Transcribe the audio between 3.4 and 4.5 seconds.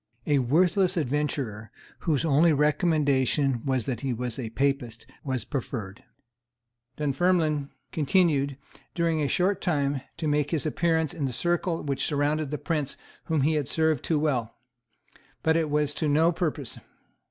was that he was a